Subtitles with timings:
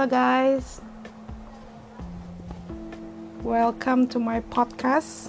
[0.00, 0.80] Halo guys,
[3.44, 5.28] welcome to my podcast.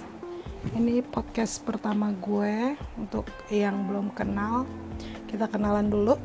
[0.72, 4.64] Ini podcast pertama gue untuk yang belum kenal.
[5.28, 6.16] Kita kenalan dulu.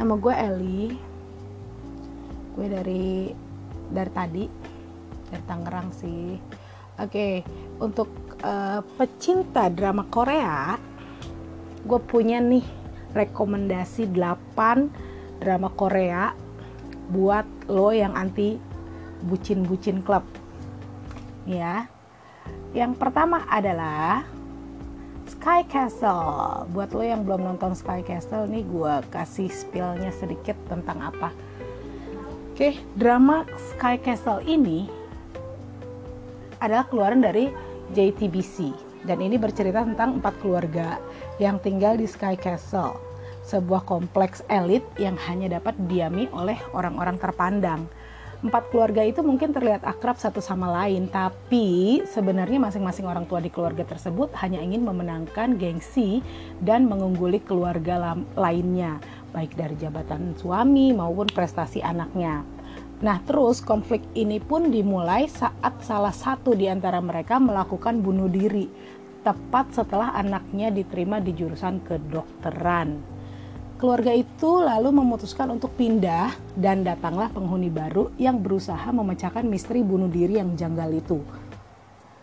[0.00, 0.84] Nama gue Eli.
[2.56, 3.28] Gue dari
[3.92, 4.44] dari tadi
[5.28, 6.40] dari Tangerang sih.
[6.96, 7.44] Oke,
[7.84, 8.08] untuk
[8.48, 10.80] uh, pecinta drama Korea,
[11.84, 12.64] gue punya nih
[13.12, 16.41] rekomendasi 8 drama Korea
[17.10, 18.60] buat lo yang anti
[19.26, 20.22] bucin-bucin klub.
[21.48, 21.90] Ya.
[22.72, 24.22] Yang pertama adalah
[25.26, 26.68] Sky Castle.
[26.70, 31.34] Buat lo yang belum nonton Sky Castle nih gue kasih spillnya sedikit tentang apa.
[32.52, 34.86] Oke, drama Sky Castle ini
[36.62, 37.50] adalah keluaran dari
[37.90, 38.70] JTBC
[39.02, 41.02] dan ini bercerita tentang empat keluarga
[41.42, 42.94] yang tinggal di Sky Castle,
[43.46, 47.86] sebuah kompleks elit yang hanya dapat diami oleh orang-orang terpandang.
[48.42, 53.54] Empat keluarga itu mungkin terlihat akrab satu sama lain, tapi sebenarnya masing-masing orang tua di
[53.54, 56.26] keluarga tersebut hanya ingin memenangkan gengsi
[56.58, 58.98] dan mengungguli keluarga lainnya,
[59.30, 62.42] baik dari jabatan suami maupun prestasi anaknya.
[62.98, 68.66] Nah, terus konflik ini pun dimulai saat salah satu di antara mereka melakukan bunuh diri,
[69.22, 73.11] tepat setelah anaknya diterima di jurusan kedokteran.
[73.82, 80.06] Keluarga itu lalu memutuskan untuk pindah dan datanglah penghuni baru yang berusaha memecahkan misteri bunuh
[80.06, 81.18] diri yang janggal itu.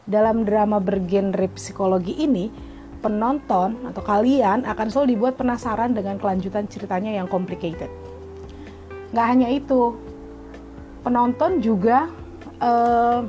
[0.08, 2.48] Dalam drama bergenre psikologi ini,
[3.04, 7.92] penonton atau kalian akan selalu dibuat penasaran dengan kelanjutan ceritanya yang complicated.
[9.12, 10.00] Gak hanya itu,
[11.04, 12.08] penonton juga
[12.64, 13.28] uh,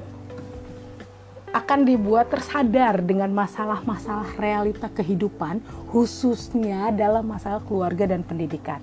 [1.50, 5.58] akan dibuat tersadar dengan masalah-masalah realita kehidupan,
[5.90, 8.78] khususnya dalam masalah keluarga dan pendidikan.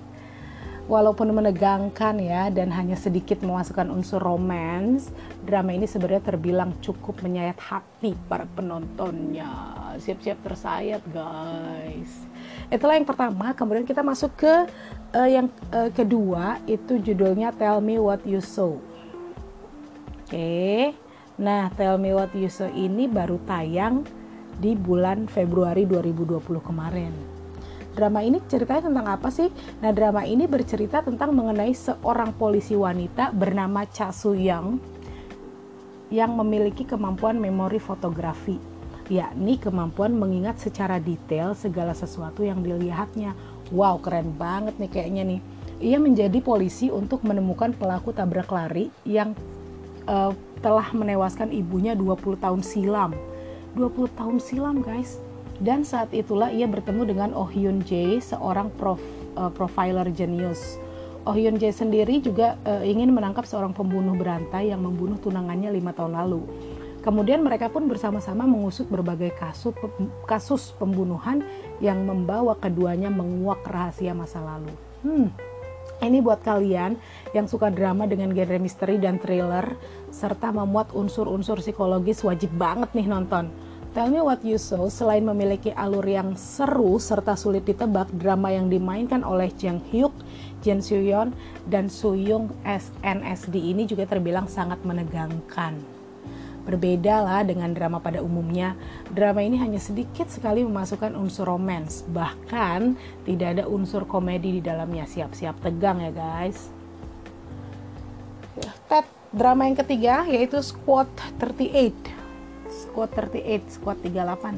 [0.88, 5.12] Walaupun menegangkan ya dan hanya sedikit memasukkan unsur romans,
[5.44, 9.52] drama ini sebenarnya terbilang cukup menyayat hati para penontonnya.
[10.00, 12.24] Siap-siap tersayat guys.
[12.72, 13.52] Itulah yang pertama.
[13.52, 14.64] Kemudian kita masuk ke
[15.12, 18.72] uh, yang uh, kedua itu judulnya Tell Me What You Saw.
[18.72, 18.80] Oke.
[20.24, 21.07] Okay.
[21.38, 24.02] Nah, Tell Me What You Saw ini baru tayang
[24.58, 27.14] di bulan Februari 2020 kemarin.
[27.94, 29.46] Drama ini ceritanya tentang apa sih?
[29.78, 34.82] Nah, drama ini bercerita tentang mengenai seorang polisi wanita bernama Cha Soo Young
[36.10, 38.58] yang memiliki kemampuan memori fotografi,
[39.06, 43.38] yakni kemampuan mengingat secara detail segala sesuatu yang dilihatnya.
[43.70, 45.40] Wow, keren banget nih kayaknya nih.
[45.78, 49.38] Ia menjadi polisi untuk menemukan pelaku tabrak lari yang
[50.10, 53.14] uh, telah menewaskan ibunya 20 tahun silam.
[53.76, 55.22] 20 tahun silam, guys
[55.58, 59.02] dan saat itulah ia bertemu dengan Oh Hyun Jae, seorang prof,
[59.34, 60.78] uh, profiler jenius.
[61.26, 65.90] Oh Hyun Jae sendiri juga uh, ingin menangkap seorang pembunuh berantai yang membunuh tunangannya lima
[65.90, 66.46] tahun lalu.
[67.02, 69.74] Kemudian mereka pun bersama-sama mengusut berbagai kasus,
[70.26, 71.42] kasus pembunuhan
[71.78, 74.74] yang membawa keduanya menguak rahasia masa lalu.
[75.06, 75.30] Hmm,
[75.98, 76.94] ini buat kalian
[77.34, 79.74] yang suka drama dengan genre misteri dan thriller
[80.10, 83.48] serta memuat unsur-unsur psikologis wajib banget nih nonton.
[83.96, 88.68] Tell Me What You Saw selain memiliki alur yang seru serta sulit ditebak, drama yang
[88.68, 90.12] dimainkan oleh Jang Hyuk,
[90.60, 91.32] Jin Soo-yeon,
[91.66, 95.80] dan Soo-young SNSD ini juga terbilang sangat menegangkan.
[96.68, 98.76] Berbeda lah dengan drama pada umumnya,
[99.08, 102.92] drama ini hanya sedikit sekali memasukkan unsur romance, bahkan
[103.24, 105.08] tidak ada unsur komedi di dalamnya.
[105.08, 106.77] Siap-siap tegang ya guys.
[109.28, 111.04] Drama yang ketiga yaitu Squad
[111.36, 111.92] 38
[112.72, 114.56] Squad 38, Squad 38.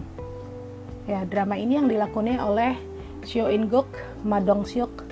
[1.10, 2.78] Ya, drama ini yang dilakoni oleh
[3.26, 3.90] Seo In Guk,
[4.22, 5.02] Ma Dong Seok,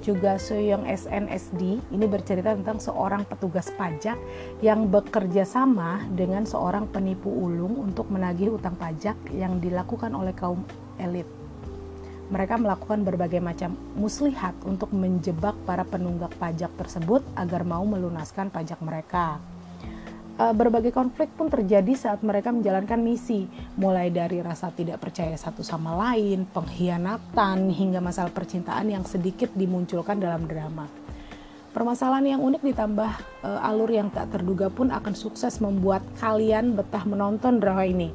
[0.00, 1.84] juga Soyoung SNSD.
[1.92, 4.16] Ini bercerita tentang seorang petugas pajak
[4.64, 10.64] yang bekerja sama dengan seorang penipu ulung untuk menagih utang pajak yang dilakukan oleh kaum
[10.96, 11.43] elit.
[12.34, 18.82] Mereka melakukan berbagai macam muslihat untuk menjebak para penunggak pajak tersebut agar mau melunaskan pajak
[18.82, 19.38] mereka
[20.38, 23.46] uh, berbagai konflik pun terjadi saat mereka menjalankan misi,
[23.78, 30.18] mulai dari rasa tidak percaya satu sama lain, pengkhianatan, hingga masalah percintaan yang sedikit dimunculkan
[30.18, 30.86] dalam drama.
[31.74, 37.02] Permasalahan yang unik ditambah uh, alur yang tak terduga pun akan sukses membuat kalian betah
[37.02, 38.14] menonton drama ini.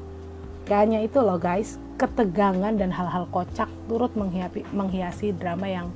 [0.63, 5.87] Gak itu loh guys, ketegangan dan hal-hal kocak turut menghiasi, menghiasi drama yang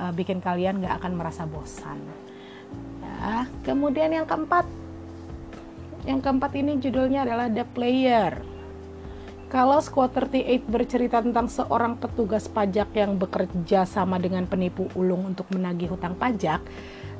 [0.00, 2.00] uh, bikin kalian gak akan merasa bosan.
[3.04, 4.64] Ya, kemudian yang keempat,
[6.08, 8.32] yang keempat ini judulnya adalah The Player.
[9.50, 15.50] Kalau Squad 38 bercerita tentang seorang petugas pajak yang bekerja sama dengan penipu ulung untuk
[15.50, 16.62] menagih hutang pajak,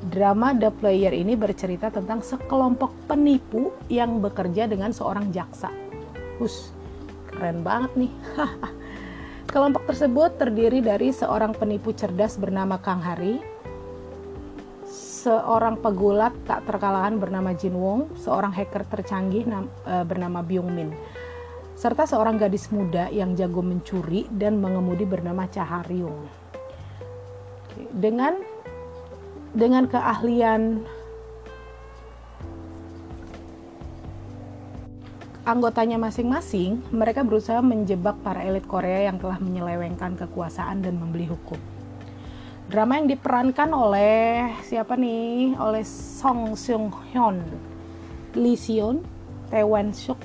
[0.09, 5.69] drama The Player ini bercerita tentang sekelompok penipu yang bekerja dengan seorang jaksa.
[7.41, 8.13] Keren banget nih.
[9.53, 13.41] Kelompok tersebut terdiri dari seorang penipu cerdas bernama Kang Hari,
[14.85, 20.93] seorang pegulat tak terkalahkan bernama Jin Wong, seorang hacker tercanggih e, bernama Byung Min
[21.81, 26.29] serta seorang gadis muda yang jago mencuri dan mengemudi bernama Caharyung.
[27.89, 28.37] Dengan
[29.57, 30.85] dengan keahlian
[35.41, 41.57] anggotanya masing-masing, mereka berusaha menjebak para elit Korea yang telah menyelewengkan kekuasaan dan membeli hukum.
[42.71, 45.59] Drama yang diperankan oleh siapa nih?
[45.59, 47.43] Oleh Song Seung Hyun,
[48.37, 49.03] Lee Seon,
[49.51, 50.21] Tae Wan Suk,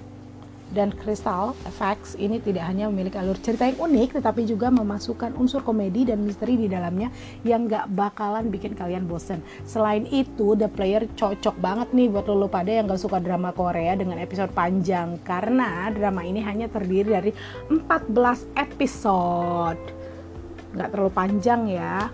[0.74, 5.62] dan Crystal FX ini tidak hanya memiliki alur cerita yang unik tetapi juga memasukkan unsur
[5.62, 7.14] komedi dan misteri di dalamnya
[7.46, 9.38] yang gak bakalan bikin kalian bosen.
[9.62, 13.94] Selain itu The Player cocok banget nih buat lo pada yang gak suka drama Korea
[13.94, 15.22] dengan episode panjang.
[15.22, 17.32] Karena drama ini hanya terdiri dari
[17.70, 19.82] 14 episode.
[20.74, 22.10] Gak terlalu panjang ya.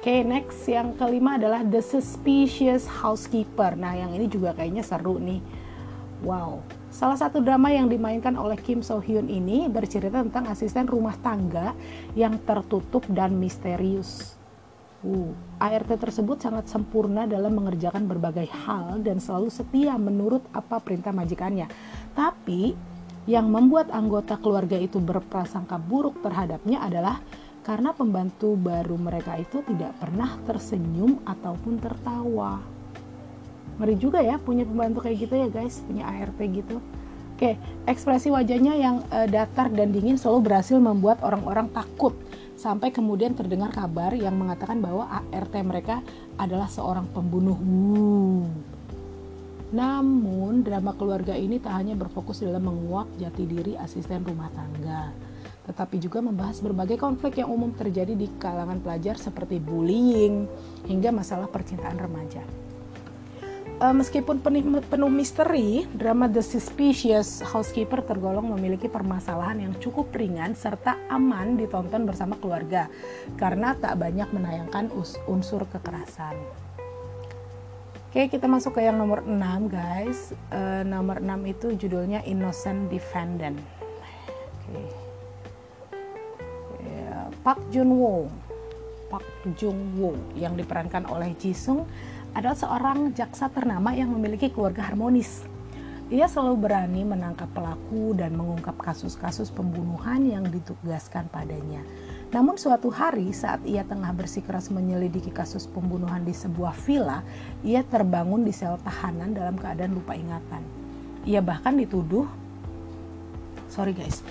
[0.00, 0.64] Oke, okay, next.
[0.64, 3.76] Yang kelima adalah The Suspicious Housekeeper.
[3.76, 5.44] Nah, yang ini juga kayaknya seru nih.
[6.24, 11.14] Wow, Salah satu drama yang dimainkan oleh Kim So Hyun ini bercerita tentang asisten rumah
[11.22, 11.70] tangga
[12.18, 14.34] yang tertutup dan misterius.
[15.06, 15.30] Uh,
[15.62, 21.70] ART tersebut sangat sempurna dalam mengerjakan berbagai hal dan selalu setia menurut apa perintah majikannya.
[22.18, 22.74] Tapi
[23.30, 27.22] yang membuat anggota keluarga itu berprasangka buruk terhadapnya adalah
[27.62, 32.79] karena pembantu baru mereka itu tidak pernah tersenyum ataupun tertawa
[33.80, 35.80] ngeri juga ya punya pembantu kayak gitu ya guys.
[35.88, 36.84] Punya ART gitu.
[37.40, 37.56] Oke,
[37.88, 42.12] ekspresi wajahnya yang uh, datar dan dingin selalu berhasil membuat orang-orang takut.
[42.52, 46.04] Sampai kemudian terdengar kabar yang mengatakan bahwa ART mereka
[46.36, 47.56] adalah seorang pembunuh.
[49.72, 55.08] Namun, drama keluarga ini tak hanya berfokus dalam menguak jati diri asisten rumah tangga,
[55.64, 60.44] tetapi juga membahas berbagai konflik yang umum terjadi di kalangan pelajar seperti bullying
[60.84, 62.44] hingga masalah percintaan remaja
[63.80, 70.52] uh, meskipun penuh, penuh misteri, drama The Suspicious Housekeeper tergolong memiliki permasalahan yang cukup ringan
[70.52, 72.92] serta aman ditonton bersama keluarga
[73.40, 74.92] karena tak banyak menayangkan
[75.26, 76.36] unsur kekerasan.
[78.10, 80.34] Oke, kita masuk ke yang nomor 6, guys.
[80.50, 83.54] Uh, nomor 6 itu judulnya Innocent Defendant.
[84.66, 84.82] Oke.
[86.82, 88.26] Ya, Park Jun Woo.
[89.10, 89.26] Park
[89.58, 91.86] Jung Woo yang diperankan oleh Jisung
[92.36, 95.44] adalah seorang jaksa ternama yang memiliki keluarga harmonis.
[96.10, 101.86] Ia selalu berani menangkap pelaku dan mengungkap kasus-kasus pembunuhan yang ditugaskan padanya.
[102.34, 107.22] Namun suatu hari saat ia tengah bersikeras menyelidiki kasus pembunuhan di sebuah villa,
[107.62, 110.62] ia terbangun di sel tahanan dalam keadaan lupa ingatan.
[111.26, 112.26] Ia bahkan dituduh
[113.70, 114.26] Sorry guys.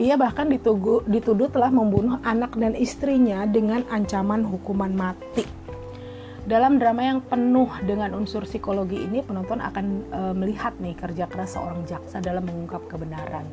[0.00, 5.44] ia bahkan dituduh, dituduh telah membunuh anak dan istrinya dengan ancaman hukuman mati.
[6.50, 11.54] Dalam drama yang penuh dengan unsur psikologi ini, penonton akan e, melihat nih kerja keras
[11.54, 13.46] seorang jaksa dalam mengungkap kebenaran.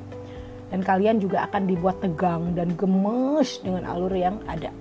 [0.73, 4.73] Dan kalian juga akan dibuat tegang dan gemes dengan alur yang ada.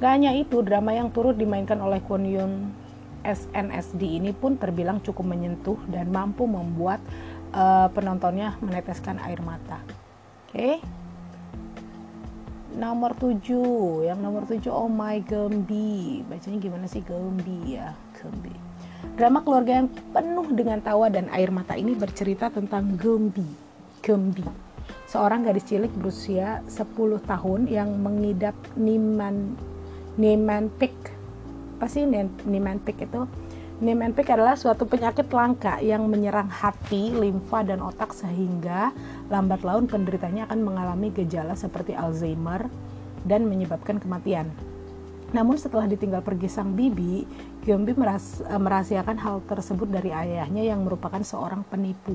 [0.00, 2.72] Gak hanya itu, drama yang turut dimainkan oleh Kwon Yoon
[3.20, 7.04] SNSD ini pun terbilang cukup menyentuh dan mampu membuat
[7.52, 7.62] e,
[7.92, 9.76] penontonnya meneteskan air mata.
[10.48, 10.56] Oke.
[10.56, 11.03] Okay?
[12.74, 17.94] Nomor 7 yang nomor 7 oh my Gembi bacanya gimana sih Gembi ya?
[18.18, 18.54] Gembi
[19.14, 23.46] drama keluarga yang penuh dengan tawa dan air mata ini bercerita tentang Gembi
[24.02, 24.44] Gembi
[25.06, 26.90] seorang gadis cilik berusia 10
[27.24, 29.54] tahun yang mengidap Niman
[30.18, 31.14] Niman Pik
[31.78, 32.06] apa sih
[32.46, 33.26] Niman Pik itu
[33.82, 38.94] Niemann-Pick adalah suatu penyakit langka yang menyerang hati, limfa, dan otak sehingga
[39.26, 42.70] lambat laun penderitanya akan mengalami gejala seperti Alzheimer
[43.26, 44.46] dan menyebabkan kematian.
[45.34, 47.26] Namun setelah ditinggal pergi sang bibi,
[47.66, 52.14] Gyombi meras eh, merahasiakan hal tersebut dari ayahnya yang merupakan seorang penipu.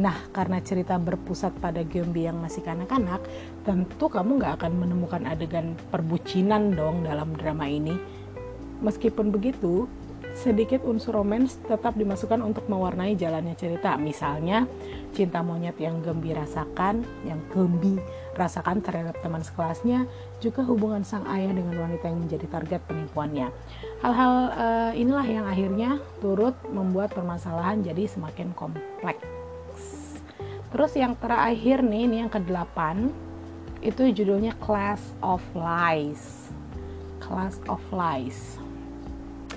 [0.00, 3.20] Nah, karena cerita berpusat pada Gyombi yang masih kanak-kanak,
[3.66, 7.92] tentu kamu nggak akan menemukan adegan perbucinan dong dalam drama ini.
[8.80, 9.90] Meskipun begitu,
[10.38, 13.98] sedikit unsur romans tetap dimasukkan untuk mewarnai jalannya cerita.
[13.98, 14.70] Misalnya,
[15.10, 17.98] cinta monyet yang Gembi rasakan, yang Gembi
[18.38, 20.06] rasakan terhadap teman sekelasnya,
[20.38, 23.50] juga hubungan sang ayah dengan wanita yang menjadi target penipuannya.
[23.98, 29.26] Hal-hal uh, inilah yang akhirnya turut membuat permasalahan jadi semakin kompleks.
[30.68, 33.08] terus yang terakhir nih ini yang ke-8
[33.80, 36.52] itu judulnya Class of Lies
[37.24, 38.60] Class of Lies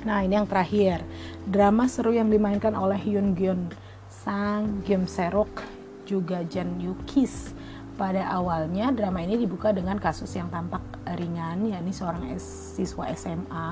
[0.02, 1.06] nah ini yang terakhir
[1.46, 3.70] drama seru yang dimainkan oleh Hyun Gyun
[4.10, 5.62] Sang Gyeom Serok
[6.06, 7.54] juga Jan Yukis
[7.96, 10.82] pada awalnya drama ini dibuka dengan kasus yang tampak
[11.18, 13.70] ringan yakni seorang siswa SMA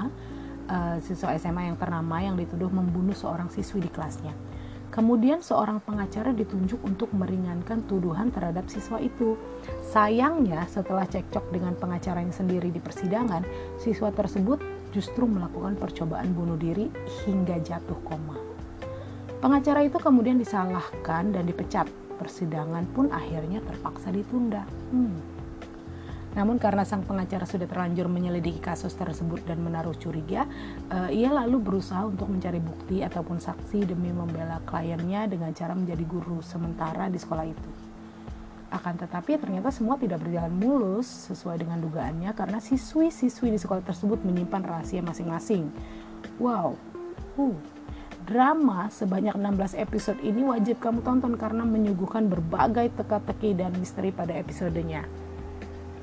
[0.69, 4.31] uh, siswa SMA yang ternama yang dituduh membunuh seorang siswi di kelasnya.
[4.89, 9.37] Kemudian seorang pengacara ditunjuk untuk meringankan tuduhan terhadap siswa itu.
[9.85, 13.45] Sayangnya setelah cekcok dengan pengacaranya sendiri di persidangan,
[13.77, 14.57] siswa tersebut
[14.89, 16.89] justru melakukan percobaan bunuh diri
[17.25, 18.37] hingga jatuh koma.
[19.39, 21.87] Pengacara itu kemudian disalahkan dan dipecat.
[22.19, 24.67] Persidangan pun akhirnya terpaksa ditunda.
[24.91, 25.38] Hmm.
[26.39, 30.47] Namun karena sang pengacara sudah terlanjur menyelidiki kasus tersebut dan menaruh curiga,
[30.87, 35.99] uh, ia lalu berusaha untuk mencari bukti ataupun saksi demi membela kliennya dengan cara menjadi
[36.07, 37.71] guru sementara di sekolah itu.
[38.71, 44.23] Akan tetapi ternyata semua tidak berjalan mulus sesuai dengan dugaannya karena siswi-siswi di sekolah tersebut
[44.23, 45.67] menyimpan rahasia masing-masing.
[46.39, 46.79] Wow,
[47.35, 47.57] uh,
[48.23, 54.31] drama sebanyak 16 episode ini wajib kamu tonton karena menyuguhkan berbagai teka-teki dan misteri pada
[54.39, 55.03] episodenya.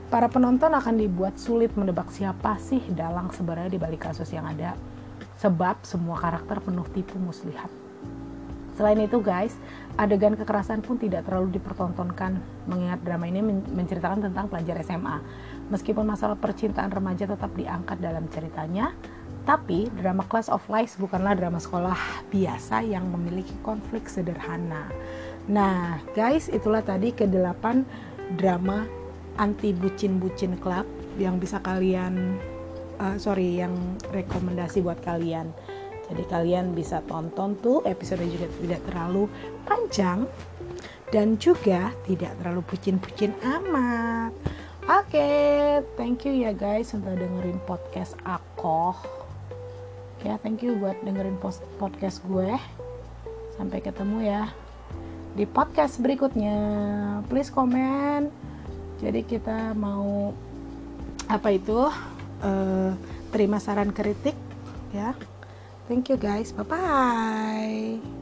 [0.06, 4.78] Para penonton akan dibuat sulit menebak siapa sih dalang sebenarnya di balik kasus yang ada,
[5.42, 7.66] sebab semua karakter penuh tipu muslihat.
[8.78, 9.56] Selain itu guys,
[9.98, 12.38] adegan kekerasan pun tidak terlalu dipertontonkan
[12.70, 13.40] mengingat drama ini
[13.72, 15.18] menceritakan tentang pelajar SMA.
[15.74, 18.92] Meskipun masalah percintaan remaja tetap diangkat dalam ceritanya,
[19.42, 24.86] tapi drama Class of Lies bukanlah drama sekolah biasa yang memiliki konflik sederhana.
[25.50, 27.64] Nah guys, itulah tadi ke-8
[28.36, 29.05] drama
[29.36, 30.84] anti bucin-bucin club
[31.16, 32.36] yang bisa kalian
[33.00, 33.72] uh, sorry yang
[34.12, 35.52] rekomendasi buat kalian.
[36.06, 39.26] Jadi kalian bisa tonton tuh episode juga tidak terlalu
[39.66, 40.30] panjang
[41.10, 44.30] dan juga tidak terlalu bucin-bucin amat.
[44.86, 48.94] Oke okay, thank you ya guys untuk dengerin podcast aku.
[50.22, 51.38] Ya thank you buat dengerin
[51.82, 52.54] podcast gue.
[53.58, 54.42] Sampai ketemu ya
[55.34, 56.54] di podcast berikutnya.
[57.26, 58.30] Please comment
[59.00, 60.32] jadi kita mau
[61.26, 61.90] apa itu
[62.42, 62.90] uh,
[63.34, 64.36] terima saran kritik
[64.94, 65.12] ya.
[65.86, 66.50] Thank you guys.
[66.50, 68.15] Bye bye